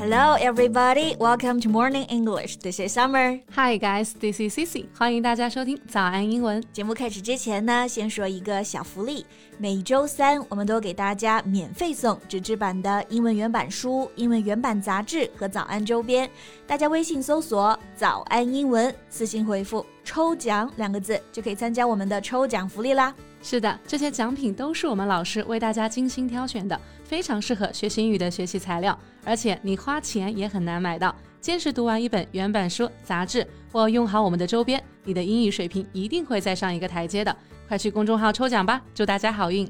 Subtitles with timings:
[0.00, 1.14] Hello, everybody.
[1.18, 2.56] Welcome to Morning English.
[2.56, 3.38] This is Summer.
[3.54, 4.14] Hi, guys.
[4.18, 4.86] This is Cici.
[4.96, 6.64] 欢迎大家收听早安英文。
[6.72, 9.26] 节目开始之前呢，先说一个小福利。
[9.58, 16.30] 每周三，我们都给大家免费送纸质版的英文原版书、英文原版杂志和早安周边。
[16.66, 23.14] 大家微信搜索“早安英文”，私信回复“抽奖”两个字，就可以参加我们的抽奖福利啦。
[23.42, 31.14] 是的，这些奖品都是我们老师为大家精心挑选的，非常适合学习英语的学习材料，而且你花钱也很难买到。
[31.40, 37.34] 坚持读完一本原版书、杂志，或用好我们的周边，你的英语水平一定会再上一个台阶的。
[37.66, 39.66] 快去公众号抽奖吧，祝大家好运！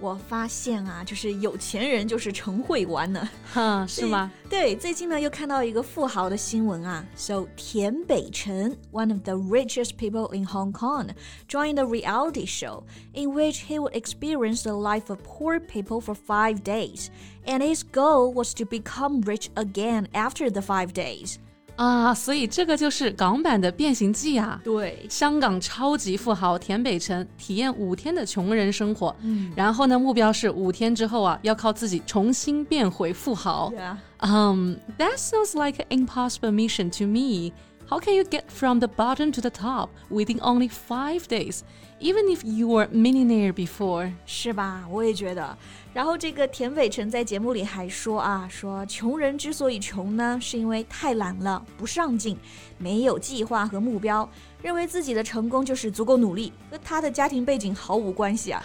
[0.00, 4.32] 我发现啊，就是有钱人就是成会玩呢，哈，是吗？
[4.50, 11.10] 对，最近呢又看到一个富豪的新闻啊，So 田北辰，one of the richest people in Hong Kong,
[11.48, 12.82] joined a reality show
[13.12, 17.06] in which he would experience the life of poor people for five days,
[17.46, 21.38] and his goal was to become rich again after the five days.
[21.77, 24.59] 啊，所以这个就是港版的《变形记》啊！
[24.63, 33.71] 对，香港超级富豪田北辰体验五天的穷人生活，嗯，然后呢，目标是五天之后啊，要靠自己重新变回富豪。
[34.19, 37.51] Um, that sounds like an impossible mission to me.
[37.89, 41.61] How can you get from the bottom to the top within only five days,
[42.01, 44.11] even if you were millionaire before？
[44.25, 44.85] 是吧？
[44.91, 45.57] 我也觉得。
[45.93, 52.37] 然后这个田北辰在节目里还说啊，说穷人之所以穷呢，是因为太懒了，不上进，
[52.77, 54.29] 没有计划和目标，
[54.61, 58.61] 认为自己的成功就是足够努力，跟他的家庭背景毫无关系啊。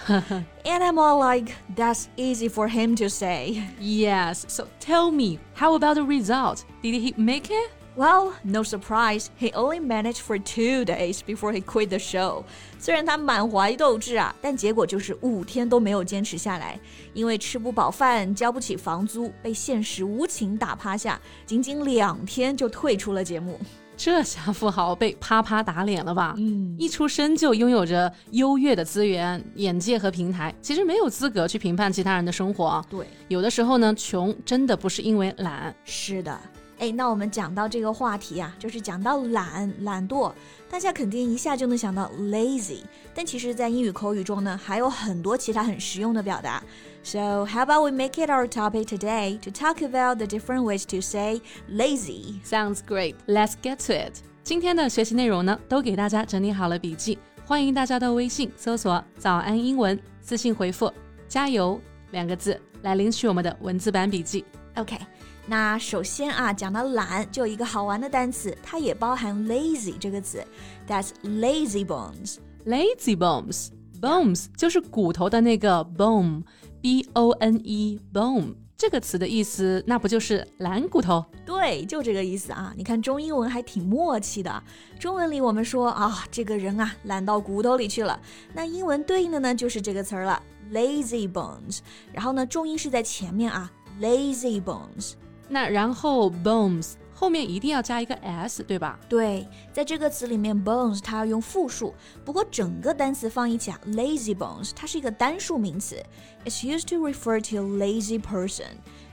[0.65, 3.63] And I'm all like, that's easy for him to say.
[3.81, 4.43] Yes.
[4.49, 6.65] So tell me, how about the result?
[6.83, 7.71] Did he make it?
[7.95, 12.43] Well, no surprise, he only managed for two days before he quit the show.
[12.79, 16.81] 虽然他满怀斗志啊，但结果就是五天都没有坚持下来，
[17.13, 23.61] 因为吃不饱饭，交不起房租，被现实无情打趴下，仅仅两天就退出了节目。
[23.95, 26.35] 这下富豪被啪啪打脸了吧？
[26.39, 32.83] 嗯，一出生就拥有着优越的资源、眼界和平台，其实没有资格去评判其他人的生活。
[32.89, 35.73] 对，有的时候呢，穷真的不是因为懒。
[35.85, 36.41] 是的。
[36.83, 40.33] 哎，那我们讲到这个话题啊，就是讲到懒、懒惰，
[40.69, 42.81] 大家肯定一下就能想到 lazy。
[43.15, 46.61] 但其实，在英语口语中呢，还有很多其他很实用的表达。
[47.05, 51.01] So how about we make it our topic today to talk about the different ways to
[51.01, 52.43] say lazy?
[52.45, 53.15] Sounds great.
[53.29, 54.15] Let's get to it.
[54.43, 57.17] 今天的学习内容呢，都给大家整理好了笔记，
[57.47, 60.93] 欢迎大家到微信搜索“早安英文”，私信回复
[61.29, 64.45] “加油”两个字来领取我们的文字版笔记。
[64.75, 64.99] OK。
[65.47, 70.43] 那首先啊，讲到懒，就有一个好玩的单词，它也包含 lazy 这个词
[70.87, 72.37] ，That's lazy bones。
[72.65, 81.25] Lazy bones，bones 就是骨头的那个 bone，b o n e bone 这个词的意思，那不就是懒骨头？
[81.45, 82.73] 对，就这个意思啊。
[82.77, 84.63] 你看中英文还挺默契的。
[85.01, 88.21] 中文里我们说啊，这个人啊懒到骨头里去了，
[88.55, 90.41] 那英文对应的呢就是这个词儿了
[90.73, 91.81] ，lazy bones。
[92.13, 93.69] 然后呢，重音是在前面啊
[94.01, 95.15] ，lazy bones。
[95.53, 98.99] 那然后 bones 后面一定要加一个 s，对吧？
[99.07, 106.03] 对，在这个词里面，bones 它要用复数，不过整个单词放一起啊，lazy bones 它是一个单数名词
[106.47, 108.71] ，it's used to refer to a lazy person。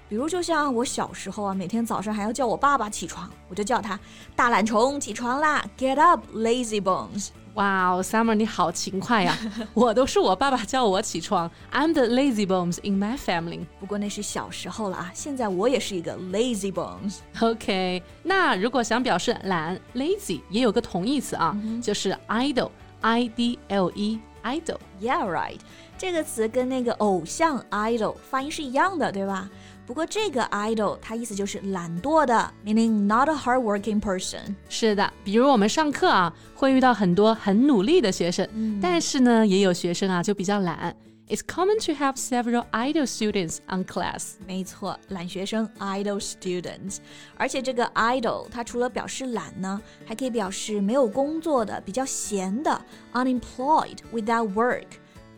[0.08, 4.00] 比如就像我小时候啊，每天早上还要叫我爸爸起床，我就叫他
[4.34, 7.28] 大懒虫起床啦，get up lazy bones。
[7.55, 9.39] 哇哦，Summer，你好勤快呀！
[9.75, 11.49] 我都是我爸爸叫我起床。
[11.73, 13.65] I'm the lazy bones in my family。
[13.79, 25.61] 不过那是小时候了啊，现在我也是一个 lazy bones。OK，那如果想表示懒，lazy 也有个同义词啊，就是 idle，I D L E，idle。Yeah right，
[25.97, 29.49] 这个词跟那个偶像 idol 发音是一样的，对吧？
[29.89, 34.55] 不过这个 idle 它意思就是懒惰的，meaning not a hardworking person。
[34.69, 40.97] 是的，比如我们上课啊，会遇到很多很努力的学生，嗯、但是呢，也有学生啊就比较懒。
[41.27, 44.35] It's common to have several idle students on class。
[44.47, 46.99] 没错，懒学生 idle students。
[47.39, 52.79] 而且这个 idle 它除了表示懒呢，还可以表示没有工作的、比较闲的，
[53.15, 54.85] unemployed without work。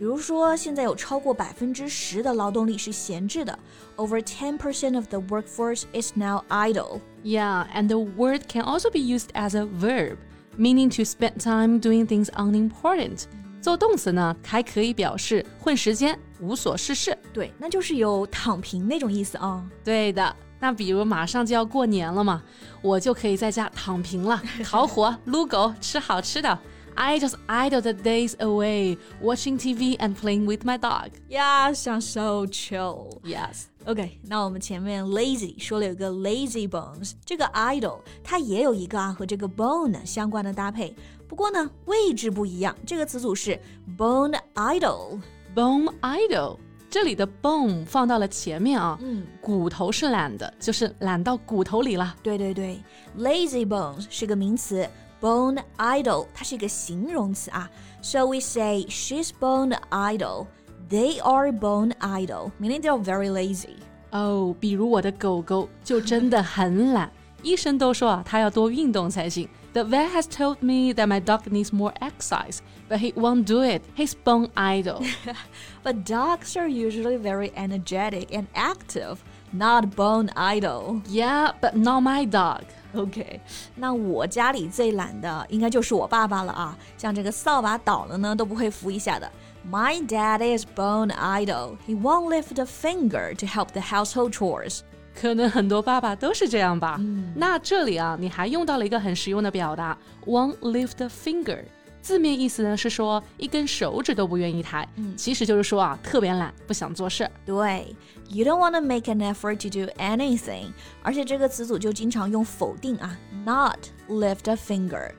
[0.00, 3.58] 比如说，现在有超过百分之十的劳动力是闲置的，
[3.96, 7.00] over ten percent of the workforce is now idle.
[7.25, 10.17] Yeah, and the word can also be used as a verb,
[10.58, 13.25] meaning to spend time doing things unimportant.
[13.62, 17.17] 做动词呢，还可以表示混时间、无所事事。
[17.32, 19.64] 对，那就是有躺平那种意思啊。
[19.82, 22.43] 对的，那比如马上就要过年了嘛，
[22.82, 26.58] 我就可以在家躺平了，烤火、撸狗、吃好吃的。
[26.94, 31.11] I just idle the days away, watching TV and playing with my dog.
[31.28, 33.20] Yeah, sounds so chill.
[33.23, 33.64] Yes.
[33.84, 40.94] OK，那我们前面 lazy 说了有个 lazy bones，这个 idle 它也有一个啊和这个 bone 相关的搭配，
[41.28, 43.61] 不过呢位置不一样，这个词组是
[43.96, 46.56] bone idle。bone idle
[46.88, 52.14] 这里的 bone 放到了前面啊，嗯，骨头是懒的，就是懒到骨头里了。
[52.23, 52.82] 对对对，
[53.19, 54.88] lazy bones 是个名词
[55.20, 57.70] ，bone idle 它是一个形容词啊。
[58.02, 60.46] So we say she's bone idle.
[60.88, 63.76] They are bone idle, meaning they're very lazy.
[64.11, 67.11] 哦，比如我的狗狗就真的很懒，
[67.43, 69.49] 医生都说啊，它要多运动才行。
[69.73, 73.82] The vet has told me that my dog needs more exercise, but he won't do it.
[73.94, 75.05] He's bone idle.
[75.84, 79.17] but dogs are usually very energetic and active,
[79.52, 81.02] not bone idle.
[81.08, 82.62] Yeah, but not my dog.
[82.94, 83.40] OK，
[83.75, 89.31] 那我家里最懒的应该就是我爸爸了啊，像这个扫把倒了呢都不会扶一下的。
[89.70, 91.76] my dad is bone idle.
[91.87, 94.81] He won't lift a finger to help the household chores.
[95.14, 96.96] 可能很多爸爸都是这样吧。
[97.00, 101.64] 嗯、那这里啊，你还用到了一个很实用的表达，won't lift a finger。
[102.01, 107.30] 字面意思呢是说一根手指都不愿意抬，嗯、其实就是说啊特别懒，不想做事。
[107.45, 107.95] 对
[108.30, 110.71] ，you don't want to make an effort to do anything。
[111.03, 113.77] 而且这个词组就经常用否定啊，not
[114.09, 115.12] lift a finger。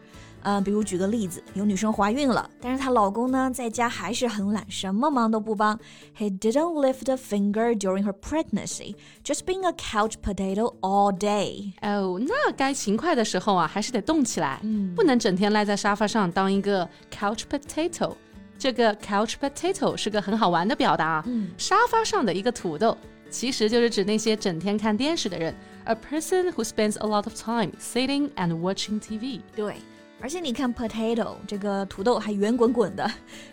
[0.43, 5.79] 呃，比如举个例子，有女生怀孕了，但是她老公呢，在家还是很懒，什么忙都不帮。
[6.19, 11.73] He didn't lift a finger during her pregnancy, just being a couch potato all day.
[11.81, 18.15] 哦，那该勤快的时候啊，还是得动起来，嗯，不能整天赖在沙发上当一个 couch potato。
[18.59, 22.97] 这个 couch potato 是个很好玩的表达，嗯，沙发上的一个土豆，
[23.31, 25.55] 其实就是指那些整天看电视的人
[25.85, 29.41] ，a person who spends a lot of time sitting and watching TV。
[29.57, 29.77] 对。
[30.22, 33.08] 而且你看，potato 这个土豆还圆滚滚的。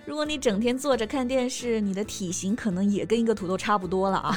[0.06, 4.35] 如果你整天坐着看电视，你的体型可能也跟一个土豆差不多了啊。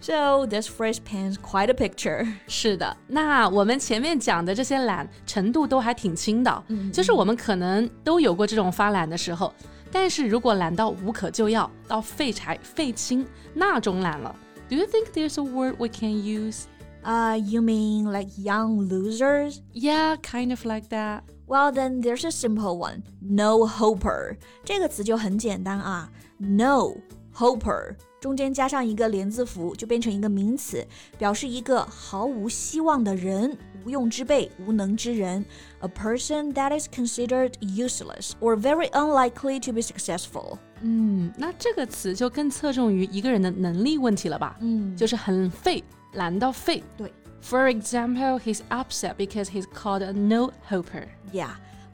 [0.00, 2.26] So this phrase paints quite a picture。
[2.48, 9.52] 是的，那我们前面讲的这些懒程度都还挺轻的，就是我们可能都有过这种发懒的时候。
[9.92, 13.24] 但是如果懒到无可救药，到废柴废寝
[13.54, 14.34] 那种懒了，
[14.68, 16.64] Do you think there's a word we can use?
[17.02, 19.60] Uh, you mean like young losers?
[19.72, 21.22] Yeah, kind of like that.
[21.47, 23.03] Well, then there's a simple one.
[23.21, 26.11] No hoper 这个词就很简单啊。
[26.37, 26.95] No
[27.33, 30.83] hoper 中间加上一个连字符，就变成一个名词，
[31.19, 33.55] 表示一个毫无希望的人、
[33.85, 35.45] 无用之辈、无能之人。
[35.81, 40.57] A person that is considered useless or very unlikely to be successful。
[40.81, 44.57] 嗯，那这个词就更侧重于一个人的能力问题了吧？
[44.61, 45.83] 嗯，就是很废，
[46.13, 46.83] 懒到废。
[46.97, 47.13] 对。
[47.44, 51.08] For example, he's upset because he's called a no hoper.
[51.32, 51.52] Yeah.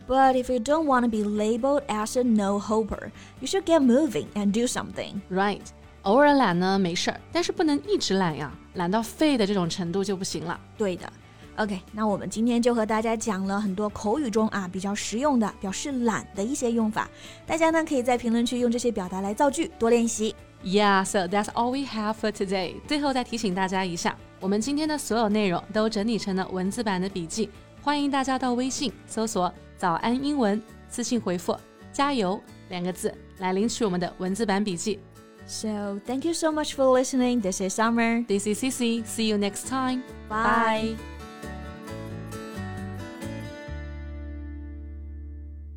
[0.09, 3.11] But if you don't want to be labeled as a no hoper,
[3.41, 5.21] you should get moving and do something.
[5.31, 5.63] Right.
[6.03, 10.61] 偶尔懒呢没事儿，但是不能一直懒呀，懒到废的这种程度就不行了。
[10.79, 11.13] 对的。
[11.57, 17.09] OK，那我们今天就和大家讲了很多口语中啊比较实用的表示懒的一些用法，
[17.47, 20.35] 大家呢可以在评论区用这些表达来造句，多练习。
[20.63, 22.75] Yeah, so that's all we have for today.
[22.87, 27.49] 最后再提醒大家一下， 我们今天的所有内容都整理成了文字版的笔记，
[27.83, 31.59] 欢迎大家到微信搜索“早安英文”，私信回复“
[31.93, 34.99] 加油”两个字来领取我们的文字版笔记。
[35.47, 37.41] So thank you so much for listening.
[37.41, 38.27] This is Summer.
[38.27, 39.05] This is Cici.
[39.05, 40.03] See you next time.
[40.29, 40.97] Bye.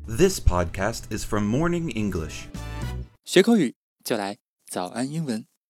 [0.06, 2.48] This podcast is from Morning English.
[3.24, 5.50] 学口语就来早安英文。